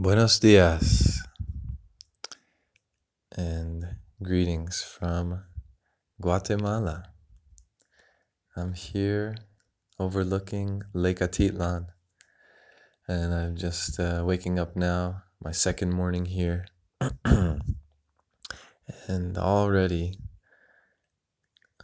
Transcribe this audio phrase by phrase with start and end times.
[0.00, 1.20] Buenos dias
[3.36, 3.84] and
[4.22, 5.44] greetings from
[6.18, 7.12] Guatemala.
[8.56, 9.36] I'm here
[9.98, 11.88] overlooking Lake Atitlan
[13.08, 16.64] and I'm just uh, waking up now, my second morning here.
[17.26, 17.60] and
[19.36, 20.14] already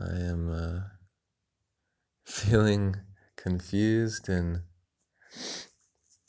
[0.01, 0.81] I am uh,
[2.25, 2.97] feeling
[3.37, 4.63] confused and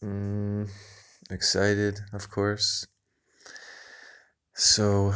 [0.04, 0.70] mm,
[1.30, 2.88] excited, of course.
[4.54, 5.14] So,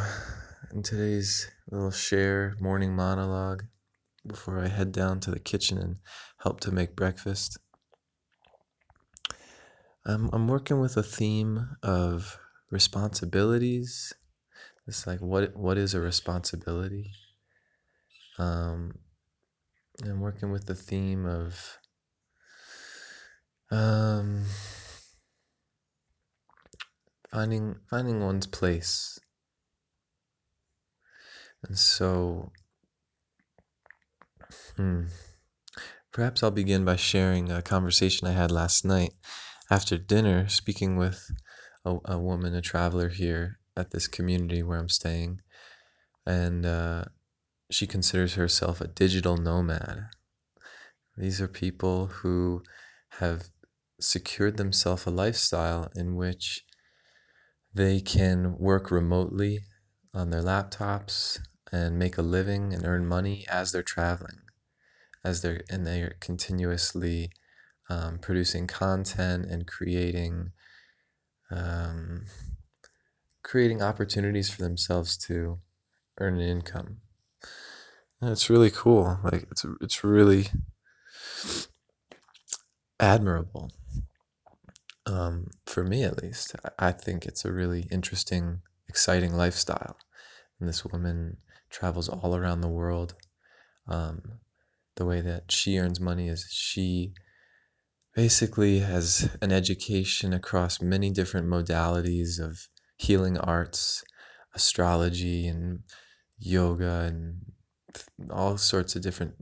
[0.72, 3.64] in today's little share morning monologue,
[4.26, 5.96] before I head down to the kitchen and
[6.38, 7.58] help to make breakfast,
[10.04, 12.38] I'm, I'm working with a theme of
[12.70, 14.12] responsibilities.
[14.86, 17.12] It's like what what is a responsibility?
[18.38, 18.98] Um,
[20.04, 21.78] I'm working with the theme of
[23.70, 24.44] um,
[27.32, 29.18] finding finding one's place
[31.64, 32.50] And so,
[34.76, 35.04] hmm,
[36.12, 39.12] perhaps I'll begin by sharing a conversation I had last night
[39.70, 41.30] after dinner, speaking with
[41.84, 45.40] a, a woman, a traveler here at this community where I'm staying.
[46.26, 47.04] And uh,
[47.70, 50.08] she considers herself a digital nomad.
[51.16, 52.62] These are people who
[53.10, 53.48] have
[54.00, 56.64] secured themselves a lifestyle in which
[57.74, 59.60] they can work remotely
[60.14, 61.38] on their laptops
[61.70, 64.40] and make a living and earn money as they're traveling,
[65.24, 67.30] as they're and they're continuously
[67.88, 70.52] um, producing content and creating
[71.50, 72.26] um,
[73.42, 75.58] creating opportunities for themselves to
[76.18, 76.98] earn an income.
[78.20, 79.18] It's really cool.
[79.24, 80.46] Like it's it's really
[83.00, 83.70] admirable.
[85.06, 89.96] Um, for me, at least, I think it's a really interesting, exciting lifestyle.
[90.60, 91.38] And this woman
[91.70, 93.14] travels all around the world.
[93.88, 94.22] Um,
[94.96, 97.14] the way that she earns money is she
[98.14, 102.68] basically has an education across many different modalities of
[102.98, 104.04] healing arts,
[104.54, 105.80] astrology, and
[106.38, 107.40] yoga, and
[108.30, 109.34] all sorts of different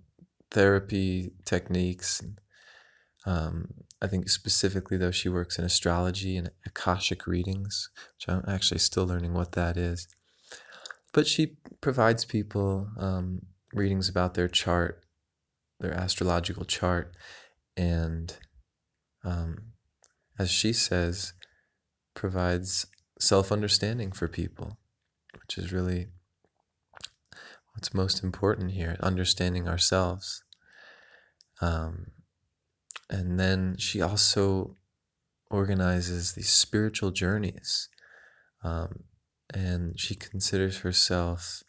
[0.50, 2.22] therapy techniques.
[3.26, 3.68] Um,
[4.02, 9.06] I think specifically, though, she works in astrology and Akashic readings, which I'm actually still
[9.06, 10.08] learning what that is
[11.12, 15.04] but she provides people um, readings about their chart,
[15.80, 17.14] their astrological chart,
[17.76, 18.36] and
[19.24, 19.72] um,
[20.38, 21.32] as she says,
[22.14, 22.86] provides
[23.18, 24.78] self understanding for people,
[25.40, 26.08] which is really
[27.74, 30.42] what's most important here understanding ourselves.
[31.60, 32.06] Um,
[33.10, 34.76] and then she also
[35.50, 37.88] organizes these spiritual journeys.
[38.62, 39.04] Um,
[39.52, 41.62] and she considers herself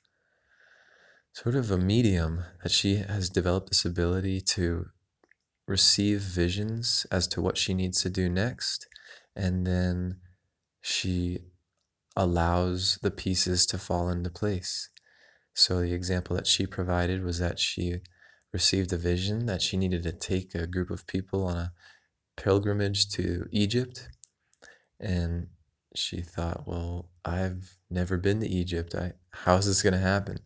[1.34, 4.86] sort of a medium that she has developed this ability to
[5.68, 8.86] receive visions as to what she needs to do next
[9.36, 10.18] and then
[10.82, 11.40] she
[12.18, 14.90] allows the pieces to fall into place
[15.54, 18.02] so the example that she provided was that she
[18.54, 21.74] received a vision that she needed to take a group of people on a
[22.38, 24.10] pilgrimage to Egypt.
[25.00, 25.48] And
[25.96, 28.96] she thought well I've never been to Egypt.
[28.96, 30.40] I how is this going to happen?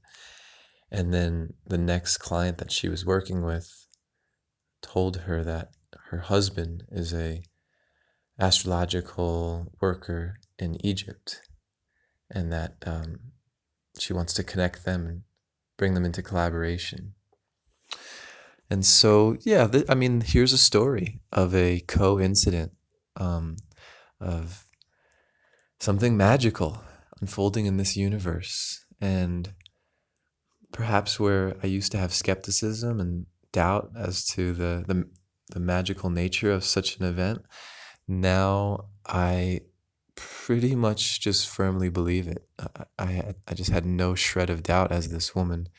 [0.92, 3.88] And then the next client that she was working with
[4.82, 5.72] told her that
[6.10, 7.44] her husband is a
[8.40, 11.42] astrological worker in Egypt,
[12.30, 13.18] and that um,
[13.98, 15.24] she wants to connect them and
[15.78, 17.15] bring them into collaboration.
[18.70, 22.72] And so, yeah, th- I mean, here's a story of a coincident
[23.16, 23.58] um,
[24.20, 24.66] of
[25.80, 26.82] something magical
[27.22, 29.54] unfolding in this universe, and
[30.72, 35.08] perhaps where I used to have skepticism and doubt as to the, the
[35.52, 37.46] the magical nature of such an event,
[38.08, 39.62] now I
[40.16, 42.48] pretty much just firmly believe it.
[42.60, 45.70] I, I, I just had no shred of doubt as this woman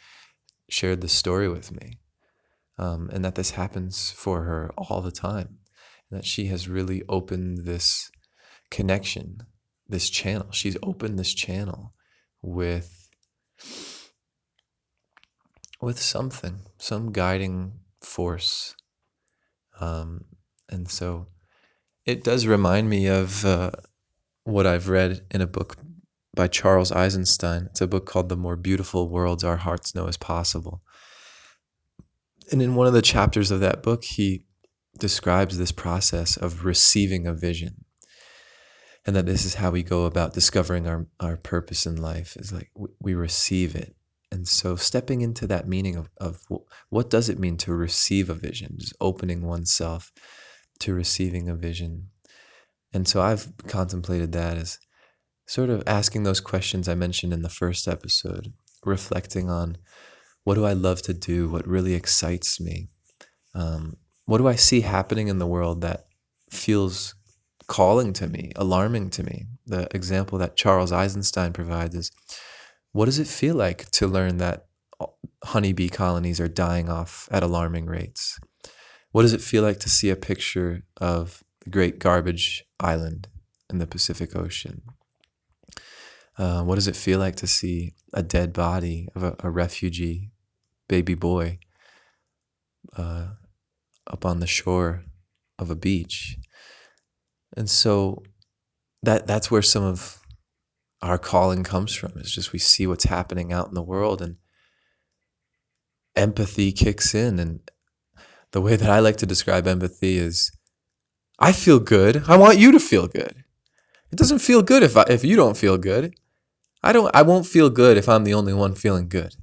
[0.69, 1.99] shared the story with me,
[2.79, 5.59] um, and that this happens for her all the time,
[6.11, 8.11] and that she has really opened this
[8.71, 9.39] connection,
[9.89, 10.49] this channel.
[10.51, 11.95] She's opened this channel
[12.43, 12.93] with
[15.81, 18.75] with something, some guiding force.
[19.79, 20.25] Um,
[20.69, 21.27] and so
[22.07, 23.73] it does remind me of uh,
[24.45, 25.77] what I've read in a book
[26.35, 27.67] by Charles Eisenstein.
[27.71, 30.83] It's a book called The More Beautiful Worlds Our Hearts Know Is Possible.
[32.53, 34.45] And in one of the chapters of that book, he
[34.99, 37.85] describes this process of receiving a vision.
[39.07, 42.53] and that this is how we go about discovering our, our purpose in life is
[42.53, 43.95] like we, we receive it
[44.33, 46.43] and so stepping into that meaning of, of
[46.91, 50.13] what does it mean to receive a vision just opening oneself
[50.81, 52.09] to receiving a vision
[52.93, 54.79] and so i've contemplated that as
[55.47, 58.53] sort of asking those questions i mentioned in the first episode
[58.85, 59.77] reflecting on
[60.47, 62.89] what do i love to do what really excites me
[63.55, 63.97] um,
[64.27, 66.07] what do i see happening in the world that
[66.51, 67.15] feels
[67.67, 69.47] calling to me, alarming to me.
[69.67, 72.13] The example that Charles Eisenstein provides is
[72.93, 74.67] what does it feel like to learn that
[75.45, 78.39] honeybee colonies are dying off at alarming rates?
[79.13, 83.29] What does it feel like to see a picture of the great garbage island
[83.71, 84.83] in the Pacific Ocean?
[86.39, 90.31] Uh, what does it feel like to see a dead body of a, a refugee
[90.89, 91.59] baby boy
[92.97, 93.29] uh,
[94.07, 95.05] up on the shore
[95.59, 96.37] of a beach?
[97.57, 98.23] And so
[99.03, 100.21] that that's where some of
[101.03, 102.13] our calling comes from.
[102.17, 104.37] It's just we see what's happening out in the world and
[106.17, 107.61] empathy kicks in and
[108.53, 110.51] the way that I like to describe empathy is
[111.39, 112.25] I feel good.
[112.27, 113.45] I want you to feel good.
[114.11, 116.15] It doesn't feel good if I, if you don't feel good.
[116.83, 119.35] I don't I won't feel good if I'm the only one feeling good.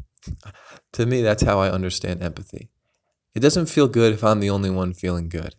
[0.94, 2.70] To me that's how I understand empathy.
[3.36, 5.56] It doesn't feel good if I'm the only one feeling good.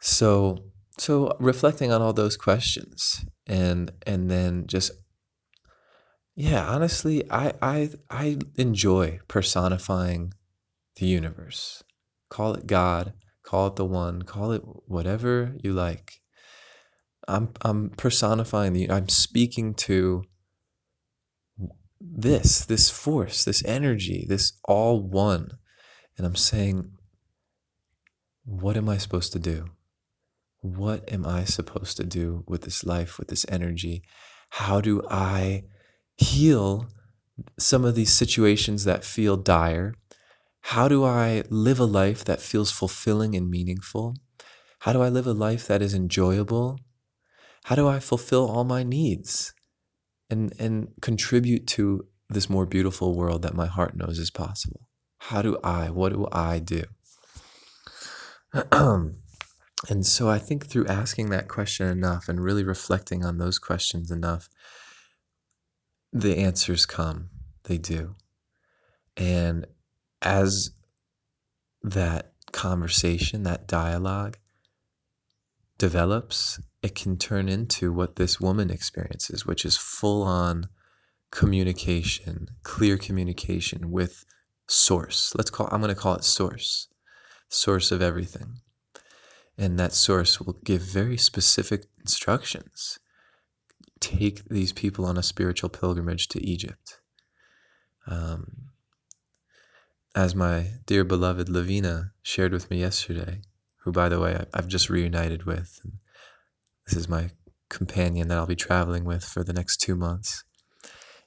[0.00, 0.58] So
[0.98, 4.92] so reflecting on all those questions and and then just
[6.34, 10.32] yeah honestly i i i enjoy personifying
[10.96, 11.82] the universe
[12.30, 13.12] call it god
[13.42, 16.20] call it the one call it whatever you like
[17.28, 20.22] i'm i'm personifying the i'm speaking to
[22.00, 25.48] this this force this energy this all one
[26.16, 26.92] and i'm saying
[28.44, 29.66] what am i supposed to do
[30.74, 34.02] what am I supposed to do with this life, with this energy?
[34.50, 35.64] How do I
[36.16, 36.88] heal
[37.58, 39.94] some of these situations that feel dire?
[40.60, 44.16] How do I live a life that feels fulfilling and meaningful?
[44.80, 46.80] How do I live a life that is enjoyable?
[47.64, 49.52] How do I fulfill all my needs
[50.30, 54.88] and, and contribute to this more beautiful world that my heart knows is possible?
[55.18, 56.84] How do I, what do I do?
[59.88, 64.10] And so I think through asking that question enough and really reflecting on those questions
[64.10, 64.48] enough,
[66.12, 67.28] the answers come.
[67.64, 68.14] They do.
[69.16, 69.66] And
[70.22, 70.70] as
[71.82, 74.38] that conversation, that dialogue
[75.78, 80.68] develops, it can turn into what this woman experiences, which is full on
[81.30, 84.24] communication, clear communication with
[84.68, 85.34] source.
[85.36, 86.88] Let's call I'm going to call it source.
[87.48, 88.60] Source of everything.
[89.58, 92.98] And that source will give very specific instructions
[94.00, 97.00] take these people on a spiritual pilgrimage to Egypt.
[98.06, 98.70] Um,
[100.14, 103.40] as my dear beloved Lavina shared with me yesterday,
[103.86, 105.80] who, by the way, I've just reunited with.
[106.88, 107.30] This is my
[107.70, 110.42] companion that I'll be traveling with for the next two months,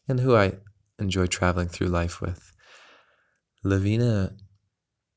[0.10, 0.52] and who I
[1.00, 2.52] enjoy traveling through life with.
[3.64, 4.34] Lavina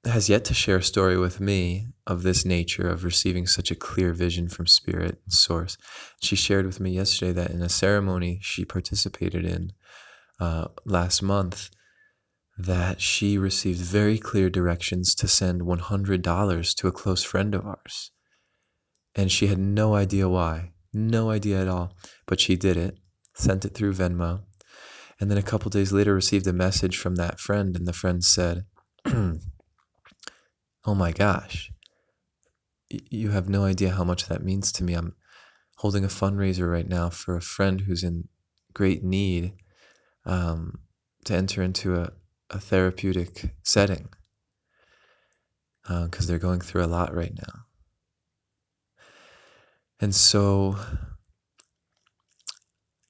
[0.05, 3.77] has yet to share a story with me of this nature of receiving such a
[3.77, 5.77] clear vision from spirit and source.
[6.23, 9.73] She shared with me yesterday that in a ceremony she participated in
[10.39, 11.71] uh, last month,
[12.59, 18.11] that she received very clear directions to send $100 to a close friend of ours.
[19.15, 22.99] And she had no idea why, no idea at all, but she did it,
[23.35, 24.43] sent it through Venmo.
[25.21, 28.25] And then a couple days later, received a message from that friend, and the friend
[28.25, 28.65] said,
[29.07, 29.39] oh
[30.87, 31.71] my gosh,
[32.89, 34.95] you have no idea how much that means to me.
[34.95, 35.15] I'm
[35.77, 38.29] holding a fundraiser right now for a friend who's in
[38.75, 39.53] great need
[40.25, 40.81] um,
[41.25, 42.13] to enter into a,
[42.53, 44.09] a therapeutic setting
[45.83, 47.65] because uh, they're going through a lot right now.
[50.01, 50.77] And so,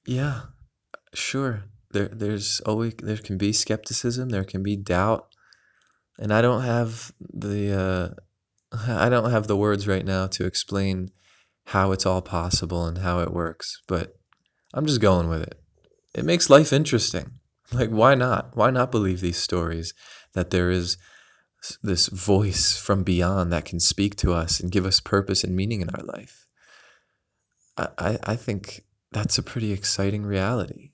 [0.05, 0.41] yeah,
[1.13, 1.63] sure.
[1.91, 5.27] There, there's always there can be skepticism, there can be doubt,
[6.17, 8.15] and I don't have the
[8.71, 11.11] uh, I don't have the words right now to explain
[11.65, 14.15] how it's all possible and how it works, but
[14.73, 15.59] I'm just going with it.
[16.15, 17.39] It makes life interesting.
[17.71, 18.55] Like, why not?
[18.55, 19.93] Why not believe these stories
[20.33, 20.97] that there is
[21.81, 25.81] this voice from beyond that can speak to us and give us purpose and meaning
[25.81, 26.45] in our life?
[27.77, 30.91] I, I think that's a pretty exciting reality.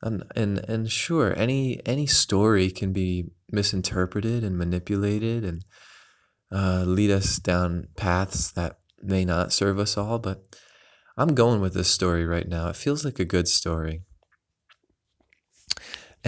[0.00, 5.64] And, and and sure, any any story can be misinterpreted and manipulated and
[6.52, 10.20] uh, lead us down paths that may not serve us all.
[10.20, 10.56] But
[11.16, 12.68] I'm going with this story right now.
[12.68, 14.04] It feels like a good story.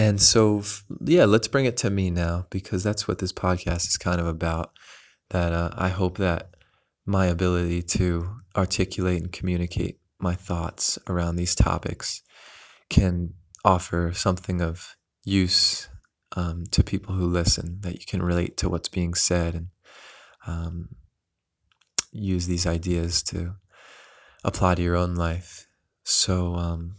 [0.01, 0.63] And so,
[1.05, 4.25] yeah, let's bring it to me now because that's what this podcast is kind of
[4.25, 4.71] about.
[5.29, 6.55] That uh, I hope that
[7.05, 8.27] my ability to
[8.57, 12.23] articulate and communicate my thoughts around these topics
[12.89, 15.87] can offer something of use
[16.35, 19.67] um, to people who listen, that you can relate to what's being said and
[20.47, 20.89] um,
[22.11, 23.53] use these ideas to
[24.43, 25.67] apply to your own life.
[26.03, 26.95] So, um,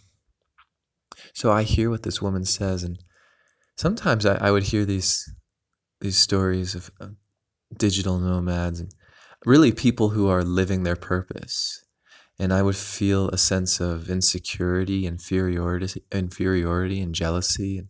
[1.35, 2.99] so I hear what this woman says, and
[3.77, 5.31] sometimes I, I would hear these
[6.01, 7.17] these stories of, of
[7.77, 8.95] digital nomads and
[9.47, 11.85] really people who are living their purpose.
[12.39, 17.89] And I would feel a sense of insecurity, inferiority, inferiority, and jealousy, and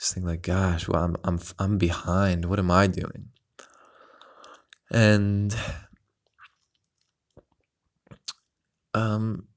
[0.00, 2.46] just think like, "Gosh, well, I'm I'm I'm behind.
[2.46, 3.30] What am I doing?"
[4.90, 5.54] And
[8.94, 9.48] um,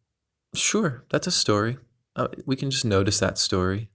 [0.55, 1.77] sure, that's a story.
[2.17, 3.89] Uh, we can just notice that story,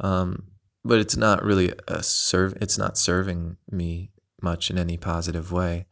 [0.00, 0.44] um,
[0.82, 2.54] but it's not really a serve.
[2.60, 4.10] It's not serving me
[4.42, 5.86] much in any positive way.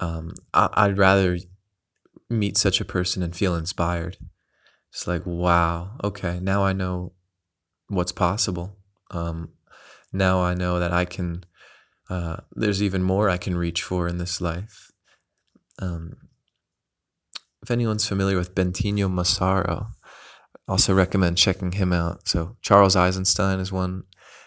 [0.00, 1.38] Um, I, I'd rather
[2.30, 4.16] meet such a person and feel inspired.
[4.90, 7.12] It's like, wow, okay, now I know
[7.88, 8.76] what's possible.
[9.10, 9.50] Um,
[10.12, 11.44] now I know that I can.
[12.08, 14.90] Uh, there's even more I can reach for in this life.
[15.78, 16.16] Um,
[17.62, 19.88] if anyone's familiar with Bentinho Massaro,
[20.68, 22.28] also recommend checking him out.
[22.28, 24.04] So Charles Eisenstein is one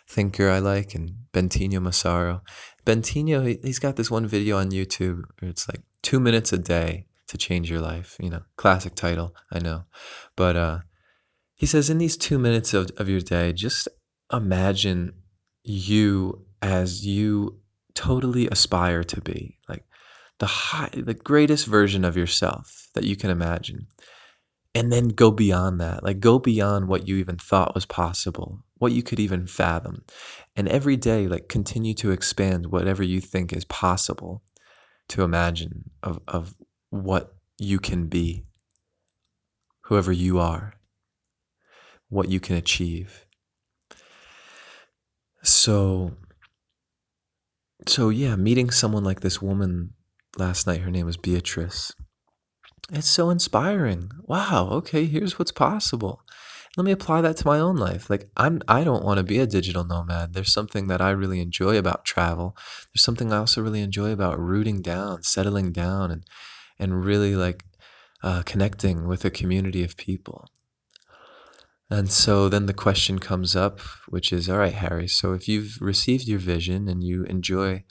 [0.07, 2.41] thinker I like, and Bentinho Massaro.
[2.85, 7.07] Bentinho, he, he's got this one video on YouTube it's like two minutes a day
[7.27, 8.15] to change your life.
[8.19, 9.83] You know, classic title, I know,
[10.35, 10.79] but uh,
[11.55, 13.87] he says in these two minutes of, of your day, just
[14.31, 15.13] imagine
[15.63, 17.59] you as you
[17.93, 19.83] totally aspire to be, like
[20.39, 23.87] the high, the greatest version of yourself that you can imagine.
[24.75, 28.91] And then go beyond that, like go beyond what you even thought was possible, what
[28.91, 30.03] you could even fathom.
[30.57, 34.43] And every day, like continue to expand whatever you think is possible
[35.09, 36.53] to imagine of, of
[36.89, 38.43] what you can be,
[39.83, 40.73] whoever you are,
[42.09, 43.25] what you can achieve.
[45.41, 46.11] So,
[47.87, 49.93] so yeah, meeting someone like this woman
[50.37, 51.93] last night, her name was Beatrice.
[52.91, 54.11] It's so inspiring.
[54.21, 56.21] Wow, okay, here's what's possible.
[56.77, 58.09] Let me apply that to my own life.
[58.09, 60.33] Like I'm I don't want to be a digital nomad.
[60.33, 62.55] There's something that I really enjoy about travel.
[62.93, 66.25] There's something I also really enjoy about rooting down, settling down and
[66.77, 67.63] and really like
[68.21, 70.49] uh, connecting with a community of people.
[71.89, 75.07] And so then the question comes up, which is all right, Harry.
[75.07, 77.83] So if you've received your vision and you enjoy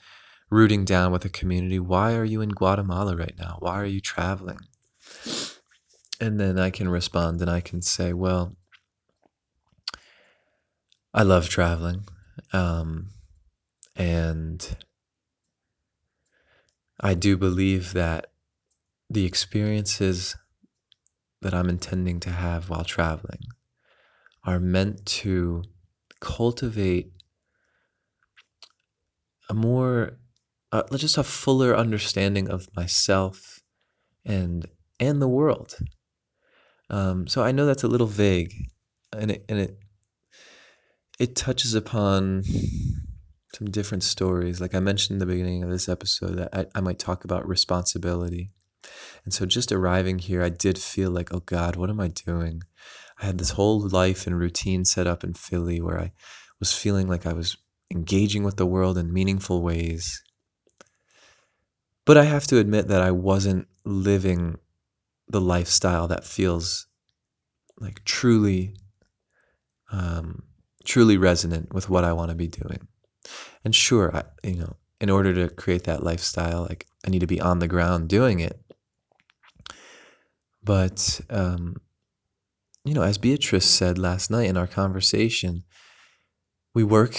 [0.49, 3.57] rooting down with a community, why are you in Guatemala right now?
[3.59, 4.59] Why are you traveling?
[6.19, 8.55] And then I can respond and I can say, well,
[11.13, 12.05] I love traveling.
[12.53, 13.09] Um,
[13.95, 14.77] and
[16.99, 18.27] I do believe that
[19.09, 20.35] the experiences
[21.41, 23.41] that I'm intending to have while traveling
[24.43, 25.63] are meant to
[26.19, 27.11] cultivate
[29.49, 30.17] a more
[30.71, 33.59] uh, let's just a fuller understanding of myself
[34.25, 34.67] and
[34.99, 35.75] and the world.
[36.89, 38.53] Um, so I know that's a little vague,
[39.13, 39.79] and it and it
[41.19, 42.43] it touches upon
[43.55, 44.59] some different stories.
[44.59, 47.47] Like I mentioned in the beginning of this episode, that I, I might talk about
[47.47, 48.51] responsibility.
[49.23, 52.61] And so just arriving here, I did feel like, oh God, what am I doing?
[53.19, 56.11] I had this whole life and routine set up in Philly where I
[56.59, 57.57] was feeling like I was
[57.91, 60.21] engaging with the world in meaningful ways.
[62.05, 64.57] But I have to admit that I wasn't living
[65.27, 66.87] the lifestyle that feels
[67.79, 68.75] like truly,
[69.91, 70.43] um,
[70.83, 72.87] truly resonant with what I want to be doing.
[73.63, 77.27] And sure, I, you know, in order to create that lifestyle, like I need to
[77.27, 78.59] be on the ground doing it.
[80.63, 81.77] But um,
[82.83, 85.63] you know, as Beatrice said last night in our conversation,
[86.73, 87.15] we work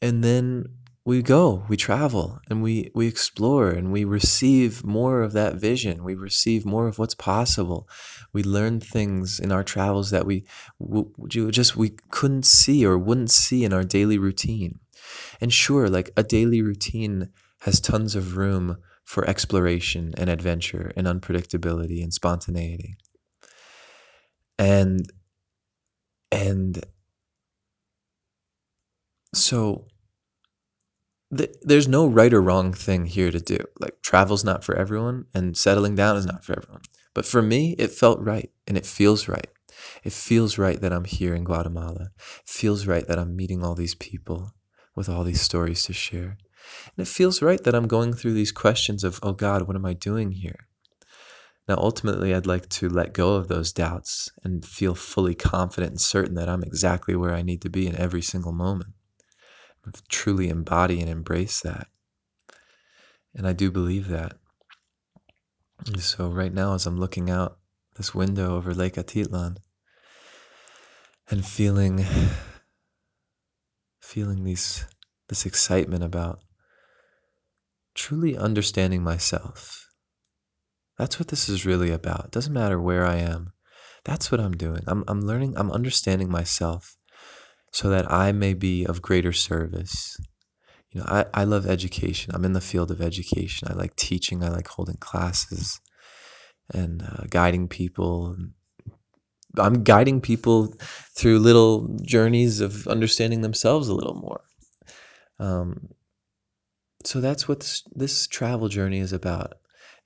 [0.00, 0.66] and then
[1.06, 6.02] we go, we travel and we we explore and we receive more of that vision.
[6.02, 7.88] We receive more of what's possible.
[8.32, 10.44] We learn things in our travels that we
[11.28, 14.80] just we couldn't see or wouldn't see in our daily routine.
[15.40, 21.06] And sure, like a daily routine has tons of room for exploration and adventure and
[21.06, 22.96] unpredictability and spontaneity.
[24.58, 25.08] And
[26.32, 26.84] and
[29.32, 29.86] so
[31.34, 33.58] th- there's no right or wrong thing here to do.
[33.80, 36.82] Like travel's not for everyone and settling down is not for everyone.
[37.14, 39.48] But for me, it felt right and it feels right.
[40.04, 42.10] It feels right that I'm here in Guatemala.
[42.16, 44.52] It feels right that I'm meeting all these people
[44.94, 46.38] with all these stories to share.
[46.96, 49.86] And it feels right that I'm going through these questions of, oh God, what am
[49.86, 50.66] I doing here?
[51.68, 56.00] Now, ultimately, I'd like to let go of those doubts and feel fully confident and
[56.00, 58.94] certain that I'm exactly where I need to be in every single moment.
[60.08, 61.88] Truly embody and embrace that.
[63.34, 64.36] And I do believe that.
[65.86, 67.58] And so, right now, as I'm looking out
[67.96, 69.58] this window over Lake Atitlan
[71.30, 72.04] and feeling,
[74.00, 74.84] feeling these,
[75.28, 76.40] this excitement about
[77.94, 79.90] truly understanding myself.
[80.98, 82.26] That's what this is really about.
[82.26, 83.52] It doesn't matter where I am.
[84.04, 84.82] That's what I'm doing.
[84.86, 86.95] I'm, I'm learning, I'm understanding myself
[87.72, 90.16] so that I may be of greater service.
[90.90, 92.32] You know, I, I love education.
[92.34, 93.68] I'm in the field of education.
[93.70, 94.42] I like teaching.
[94.42, 95.80] I like holding classes
[96.72, 98.36] and uh, guiding people.
[99.58, 100.74] I'm guiding people
[101.14, 104.40] through little journeys of understanding themselves a little more.
[105.38, 105.88] Um,
[107.04, 109.54] so that's what this, this travel journey is about.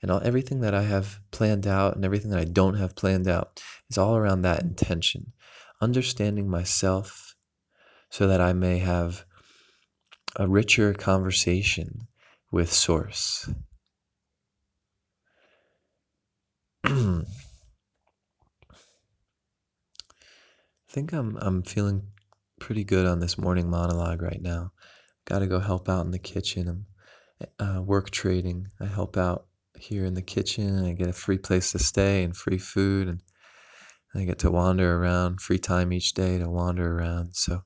[0.03, 3.29] And all, everything that I have planned out and everything that I don't have planned
[3.29, 5.33] out is all around that intention.
[5.81, 7.30] Understanding myself
[8.11, 9.25] so that I may have
[10.37, 12.07] a richer conversation
[12.51, 13.49] with Source.
[16.85, 17.23] I
[20.89, 22.03] think I'm I'm feeling
[22.59, 24.73] pretty good on this morning monologue right now.
[25.25, 26.69] Got to go help out in the kitchen.
[26.69, 26.87] I'm
[27.59, 28.69] uh, work trading.
[28.81, 29.47] I help out
[29.79, 30.77] here in the kitchen.
[30.77, 33.23] and I get a free place to stay and free food, and
[34.15, 35.41] I get to wander around.
[35.41, 37.35] Free time each day to wander around.
[37.35, 37.63] So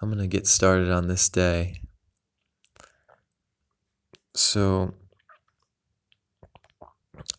[0.00, 1.80] I'm gonna get started on this day.
[4.34, 4.94] So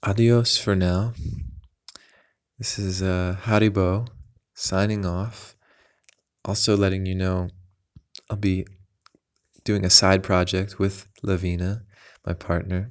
[0.01, 1.13] adios for now.
[2.57, 4.07] This is uh, Haribo
[4.53, 5.55] signing off.
[6.45, 7.49] Also letting you know
[8.29, 8.65] I'll be
[9.65, 11.83] doing a side project with Lavina,
[12.25, 12.89] my partner,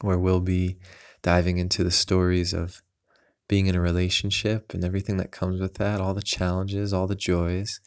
[0.00, 0.78] where we'll be
[1.22, 2.82] diving into the stories of
[3.48, 7.16] being in a relationship and everything that comes with that, all the challenges, all the
[7.16, 7.80] joys.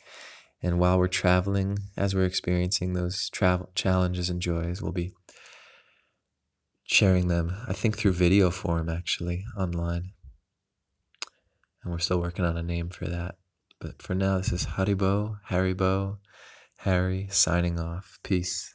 [0.65, 5.13] And while we're traveling, as we're experiencing those travel challenges and joys, we'll be
[6.85, 10.13] sharing them, I think through video form actually, online.
[11.83, 13.35] And we're still working on a name for that.
[13.79, 16.17] But for now, this is Haribo, Haribo,
[16.77, 18.17] Harry signing off.
[18.23, 18.74] Peace.